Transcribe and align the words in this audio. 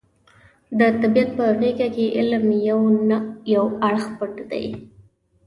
د 0.79 0.81
طبیعت 1.01 1.29
په 1.37 1.45
غېږه 1.59 1.87
کې 1.95 2.05
علم 2.17 2.45
یو 2.69 2.81
نه 3.09 3.17
یو 3.53 3.65
اړخ 3.87 4.05
پټ 4.17 4.33
دی. 4.51 4.65